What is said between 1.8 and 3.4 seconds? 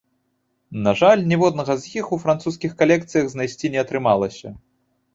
з іх у французскіх калекцыях